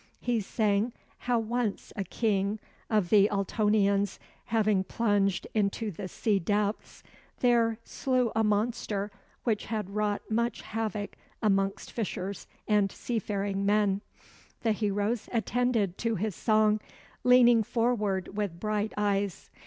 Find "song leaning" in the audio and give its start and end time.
16.35-17.61